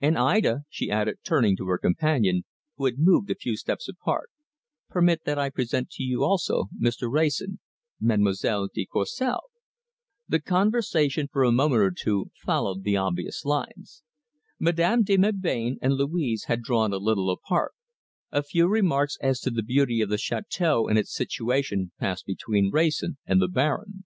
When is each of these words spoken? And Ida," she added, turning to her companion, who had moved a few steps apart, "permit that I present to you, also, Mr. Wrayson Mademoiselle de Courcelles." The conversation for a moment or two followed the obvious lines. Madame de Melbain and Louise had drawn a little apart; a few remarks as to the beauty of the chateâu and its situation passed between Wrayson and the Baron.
And 0.00 0.18
Ida," 0.18 0.64
she 0.68 0.90
added, 0.90 1.18
turning 1.24 1.56
to 1.58 1.66
her 1.68 1.78
companion, 1.78 2.42
who 2.76 2.86
had 2.86 2.98
moved 2.98 3.30
a 3.30 3.36
few 3.36 3.56
steps 3.56 3.86
apart, 3.86 4.30
"permit 4.90 5.22
that 5.24 5.38
I 5.38 5.48
present 5.48 5.90
to 5.90 6.02
you, 6.02 6.24
also, 6.24 6.64
Mr. 6.76 7.08
Wrayson 7.08 7.60
Mademoiselle 8.00 8.66
de 8.66 8.84
Courcelles." 8.84 9.48
The 10.26 10.40
conversation 10.40 11.28
for 11.30 11.44
a 11.44 11.52
moment 11.52 11.82
or 11.82 11.92
two 11.92 12.32
followed 12.34 12.82
the 12.82 12.96
obvious 12.96 13.44
lines. 13.44 14.02
Madame 14.58 15.04
de 15.04 15.16
Melbain 15.16 15.78
and 15.80 15.92
Louise 15.94 16.46
had 16.46 16.62
drawn 16.62 16.92
a 16.92 16.96
little 16.96 17.30
apart; 17.30 17.70
a 18.32 18.42
few 18.42 18.66
remarks 18.66 19.16
as 19.20 19.38
to 19.42 19.50
the 19.50 19.62
beauty 19.62 20.00
of 20.00 20.08
the 20.08 20.16
chateâu 20.18 20.90
and 20.90 20.98
its 20.98 21.14
situation 21.14 21.92
passed 22.00 22.26
between 22.26 22.72
Wrayson 22.72 23.18
and 23.24 23.40
the 23.40 23.46
Baron. 23.46 24.04